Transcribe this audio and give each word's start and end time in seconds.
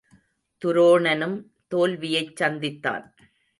துரோணனும் 0.61 1.37
தோல்வியைச் 1.67 2.43
சந்தித்தான். 2.43 3.05